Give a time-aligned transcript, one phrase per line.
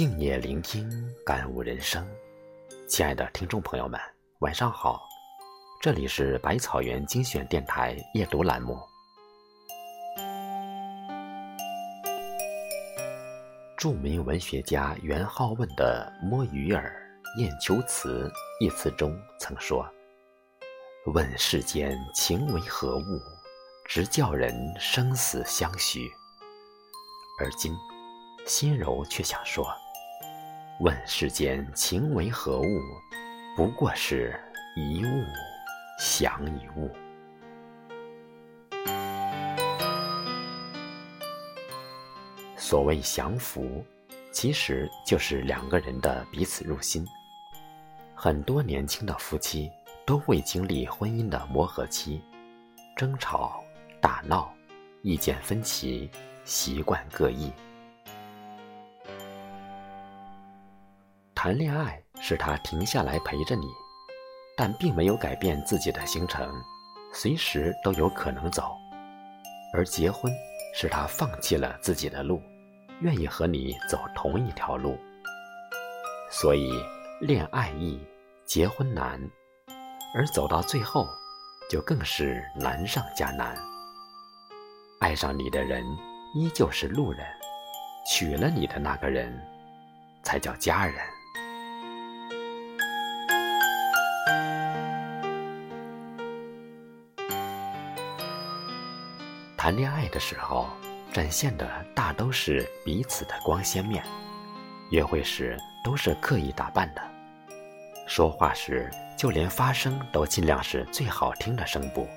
[0.00, 0.90] 静夜聆听，
[1.26, 2.02] 感悟人生。
[2.88, 4.00] 亲爱的听众朋友们，
[4.38, 5.06] 晚上好，
[5.78, 8.80] 这里是百草园精选电台夜读栏目。
[13.76, 16.98] 著名文学家元好问的《摸鱼儿·
[17.38, 18.26] 雁丘词》
[18.64, 19.86] 一词中曾说
[21.12, 23.20] ：“问世间情为何物，
[23.86, 26.10] 直叫人生死相许。”
[27.38, 27.76] 而今，
[28.46, 29.70] 心柔却想说
[30.80, 32.80] ：“问世间情为何物，
[33.54, 34.34] 不过是
[34.74, 35.22] 一物
[35.98, 36.90] 降一物。”
[42.56, 43.84] 所谓降服，
[44.32, 47.06] 其实就是两个人的彼此入心。
[48.14, 49.70] 很多年轻的夫妻
[50.06, 52.22] 都会经历婚姻的磨合期，
[52.96, 53.62] 争吵、
[54.00, 54.50] 打闹，
[55.02, 56.10] 意见分歧，
[56.46, 57.52] 习惯各异。
[61.42, 63.66] 谈恋爱是他停下来陪着你，
[64.54, 66.52] 但并没有改变自己的行程，
[67.14, 68.64] 随时都有可能走；
[69.72, 70.30] 而结婚
[70.74, 72.42] 是他放弃了自己的路。
[73.00, 74.98] 愿意和你走同一条路，
[76.30, 76.70] 所以
[77.22, 77.98] 恋爱易，
[78.44, 79.18] 结婚难，
[80.14, 81.08] 而走到最后，
[81.70, 83.56] 就更是难上加难。
[85.00, 85.82] 爱上你的人
[86.34, 87.26] 依旧是路人，
[88.06, 89.34] 娶了你的那个人，
[90.22, 90.96] 才叫家人。
[99.60, 100.66] 谈恋爱的时候。
[101.12, 104.00] 展现的大都是彼此的光鲜面，
[104.90, 107.02] 约会时都是刻意打扮的，
[108.06, 108.88] 说话时
[109.18, 112.08] 就连发声都尽量是最好听的声部，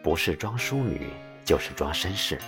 [0.00, 1.10] 不是装淑女
[1.44, 2.38] 就是装绅士，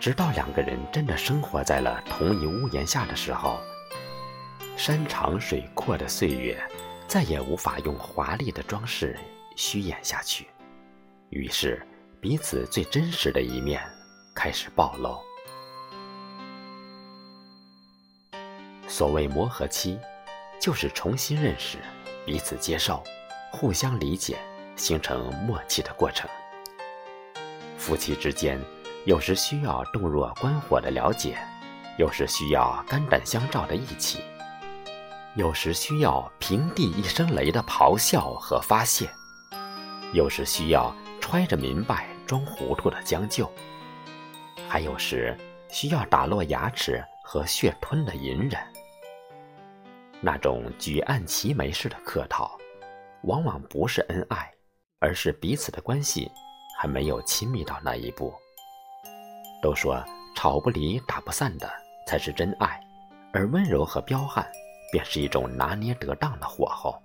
[0.00, 3.60] 直到两个人真的生活在了同一屋檐下的时候，
[4.76, 6.60] 山长水阔的岁月
[7.06, 9.16] 再也无法用华丽的装饰
[9.54, 10.48] 虚掩下去，
[11.30, 11.80] 于是
[12.22, 13.82] 彼此最真实的一面。
[14.32, 15.18] 开始暴露。
[18.86, 19.98] 所谓磨合期，
[20.60, 21.78] 就是重新认识、
[22.24, 23.02] 彼此接受、
[23.50, 24.38] 互相理解、
[24.76, 26.30] 形成默契的过程。
[27.76, 28.56] 夫妻之间，
[29.04, 31.36] 有时需要洞若观火的了解，
[31.98, 34.20] 有时需要肝胆相照的义气，
[35.34, 39.10] 有时需要平地一声雷的咆哮和发泄，
[40.12, 43.46] 有时需要揣着明白装糊涂的将就。
[44.66, 45.36] 还有时
[45.68, 48.58] 需要打落牙齿和血吞的隐忍，
[50.18, 52.58] 那种举案齐眉式的客套，
[53.24, 54.50] 往往不是恩爱，
[54.98, 56.30] 而是彼此的关系
[56.78, 58.32] 还没有亲密到那一步。
[59.62, 60.02] 都说
[60.34, 61.70] 吵不离、打不散的
[62.06, 62.80] 才是真爱，
[63.34, 64.50] 而温柔和彪悍
[64.90, 66.98] 便是一种拿捏得当的火候。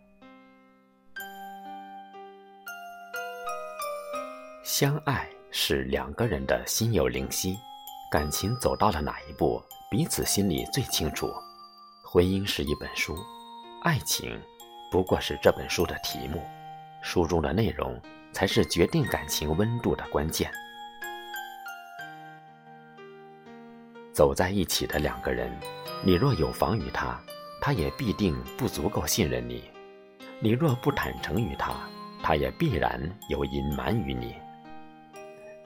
[4.67, 5.25] 相爱。
[5.49, 7.57] 是两个人的心有灵犀，
[8.11, 11.31] 感情走到了哪一步，彼此心里最清楚。
[12.03, 13.17] 婚姻是一本书，
[13.81, 14.37] 爱情
[14.91, 16.43] 不过是这本书的题目，
[17.01, 17.99] 书中的内容
[18.33, 20.51] 才是决定感情温度的关键。
[24.11, 25.49] 走在一起的两个人，
[26.03, 27.17] 你若有防于他，
[27.61, 29.61] 他也必定不足够信任你；
[30.41, 31.73] 你若不坦诚于他，
[32.21, 34.35] 他也必然有隐瞒于你。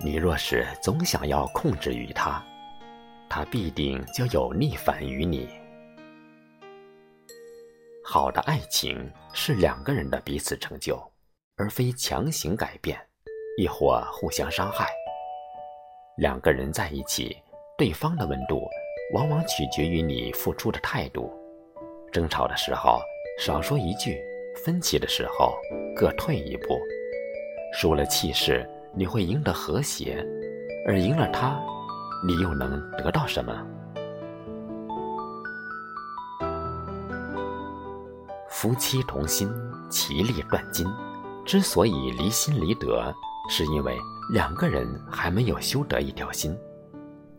[0.04, 2.44] 你若是总想要控制于他，
[3.30, 5.48] 他必定就有逆反于你。
[8.04, 11.00] 好的爱情是两个人的彼此成就，
[11.56, 13.00] 而非强行改变，
[13.58, 14.90] 亦或互相伤害。
[16.18, 17.38] 两个人在一起，
[17.78, 18.68] 对方的温度
[19.14, 21.32] 往往取决于你付出的态度。
[22.12, 23.00] 争吵的时候
[23.40, 24.20] 少说一句，
[24.66, 25.56] 分歧的时候
[25.96, 26.80] 各退一步，
[27.72, 28.68] 输了气势。
[28.94, 30.26] 你会赢得和谐，
[30.86, 31.60] 而赢了他，
[32.28, 33.54] 你又能得到什么？
[38.50, 39.50] 夫妻同心，
[39.90, 40.86] 其利断金。
[41.46, 43.12] 之所以离心离德，
[43.50, 43.98] 是因为
[44.32, 46.56] 两个人还没有修得一条心。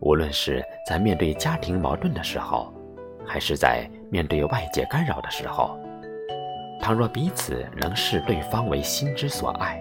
[0.00, 2.74] 无论是在面对家庭矛盾的时候，
[3.24, 5.78] 还是在面对外界干扰的时候，
[6.80, 9.80] 倘若彼此能视对方为心之所爱，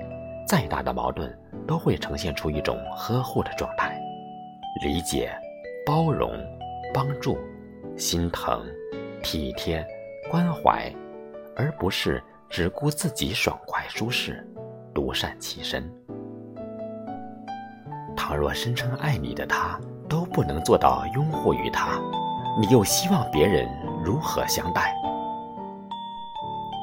[0.51, 1.33] 再大的矛盾。
[1.67, 3.97] 都会呈现出一种呵护的状态，
[4.83, 5.31] 理解、
[5.85, 6.33] 包容、
[6.93, 7.37] 帮助、
[7.95, 8.61] 心疼、
[9.23, 9.85] 体贴、
[10.29, 10.91] 关怀，
[11.55, 14.45] 而不是只顾自己爽快舒适，
[14.93, 15.89] 独善其身。
[18.17, 22.01] 倘若声称爱你的他都不能做到拥护于他，
[22.59, 23.65] 你又希望别人
[24.03, 24.93] 如何相待？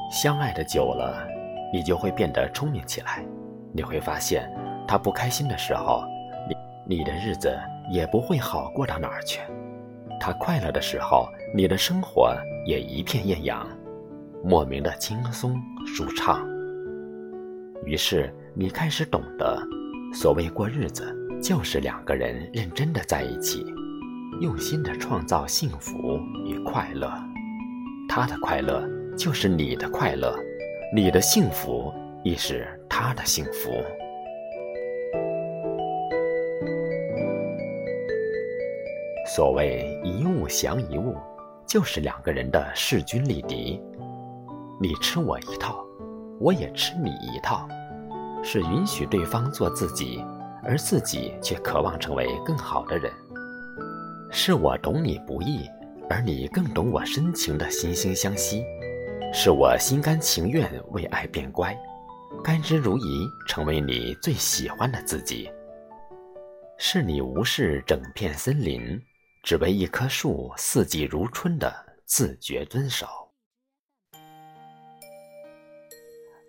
[0.09, 1.27] 相爱的久了，
[1.71, 3.23] 你就会变得聪明起来。
[3.71, 4.49] 你会发现，
[4.87, 6.03] 他不开心的时候，
[6.87, 7.55] 你你的日子
[7.91, 9.39] 也不会好过到哪儿去；
[10.19, 12.35] 他快乐的时候，你的生活
[12.65, 13.67] 也一片艳阳，
[14.43, 15.55] 莫名的轻松
[15.85, 16.47] 舒畅。
[17.85, 19.61] 于是，你开始懂得，
[20.13, 23.65] 所谓过日子，就是两个人认真的在一起，
[24.41, 27.11] 用心的创造幸福与快乐。
[28.07, 28.83] 他的快乐
[29.15, 30.35] 就是你的快乐，
[30.93, 31.93] 你的幸福
[32.23, 33.71] 亦是他的幸福。
[39.35, 41.15] 所谓一物降一物，
[41.67, 43.81] 就是两个人的势均力敌，
[44.81, 45.85] 你吃我一套。
[46.39, 47.67] 我也吃你一套，
[48.41, 50.23] 是允许对方做自己，
[50.63, 53.11] 而自己却渴望成为更好的人。
[54.31, 55.69] 是我懂你不易，
[56.09, 58.63] 而你更懂我深情的惺惺相惜。
[59.33, 61.77] 是我心甘情愿为爱变乖，
[62.43, 65.51] 甘之如饴，成为你最喜欢的自己。
[66.77, 69.01] 是你无视整片森林，
[69.43, 71.73] 只为一棵树四季如春的
[72.05, 73.07] 自觉遵守。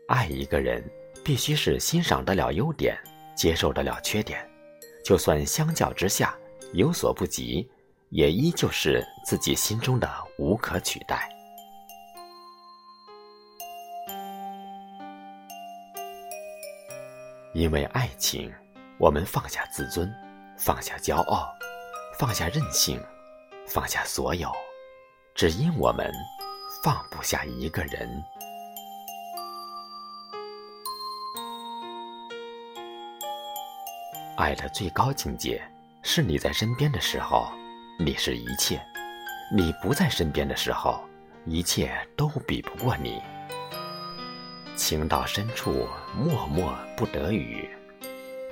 [0.06, 0.84] 爱一个人，
[1.24, 2.96] 必须是欣赏得了优点，
[3.34, 4.48] 接受得了缺点，
[5.04, 6.36] 就算相较之下
[6.72, 7.68] 有所不及，
[8.10, 11.28] 也依旧是自己心中的无可取代。
[17.52, 18.52] 因为爱情，
[18.96, 20.08] 我们放下自尊，
[20.56, 21.52] 放下骄傲，
[22.16, 23.02] 放下任性，
[23.66, 24.52] 放下所有，
[25.34, 26.08] 只因我们
[26.84, 28.08] 放不下一个人。
[34.36, 35.60] 爱的最高境界，
[36.02, 37.50] 是你在身边的时候，
[37.98, 38.78] 你是一切；
[39.52, 41.00] 你不在身边的时候，
[41.46, 43.20] 一切都比不过你。
[44.76, 47.68] 情到深处，默默不得语，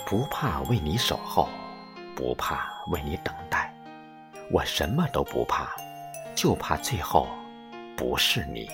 [0.06, 1.49] 不怕为你守候，
[2.14, 3.75] 不怕为你等待，
[4.50, 5.69] 我什么都不怕，
[6.37, 7.26] 就怕最后
[7.96, 8.70] 不是你。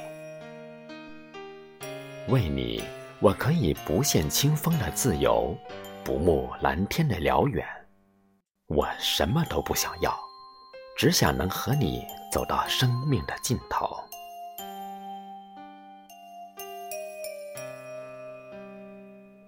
[2.29, 2.85] 为你，
[3.21, 5.57] 我可以不羡清风的自由。
[6.05, 7.67] 不慕蓝天的辽远，
[8.67, 10.15] 我什么都不想要，
[10.99, 13.99] 只想能和你走到生命的尽头。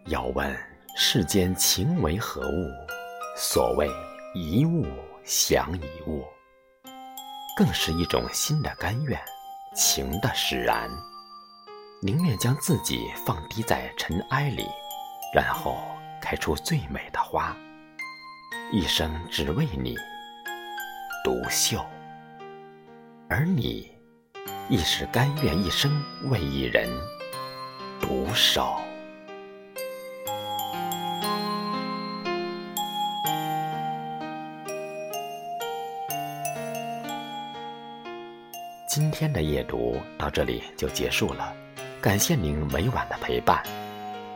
[0.07, 0.57] 要问
[0.97, 2.71] 世间情为何物？
[3.37, 3.91] 所谓
[4.35, 4.87] 一物
[5.25, 6.25] 降一物，
[7.57, 9.21] 更是一种心的甘愿，
[9.75, 10.89] 情的使然，
[12.01, 14.65] 宁愿将自己放低在尘埃里，
[15.35, 15.77] 然后。
[16.19, 17.57] 开出最美的花，
[18.73, 19.95] 一生只为你
[21.23, 21.79] 独秀，
[23.29, 23.89] 而你
[24.69, 26.89] 亦是甘愿一生为一人
[28.01, 28.81] 独守。
[39.19, 41.51] 天的夜读到这里就结束了，
[42.03, 43.63] 感谢您每晚的陪伴，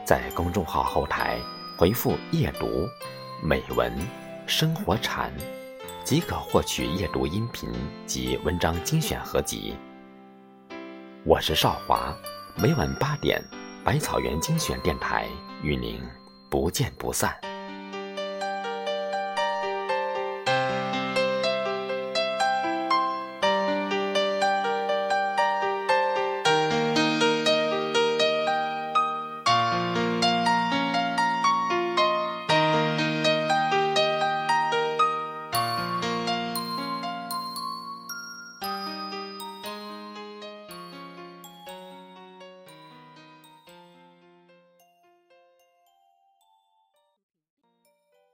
[0.07, 1.39] 在公众号后台。
[1.77, 2.89] 回复“夜读”、
[3.45, 3.93] “美文”、
[4.49, 5.31] “生活禅”，
[6.03, 7.69] 即可获取夜读音频
[8.07, 9.75] 及文章精选合集。
[11.25, 12.17] 我是少华，
[12.57, 13.39] 每晚八点，
[13.85, 15.27] 百草园精选电台
[15.63, 16.01] 与您
[16.49, 17.35] 不见不散。